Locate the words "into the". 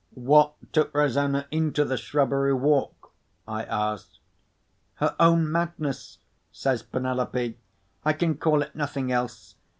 1.51-1.95